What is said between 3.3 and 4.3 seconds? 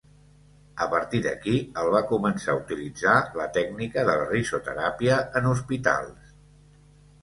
la tècnica de la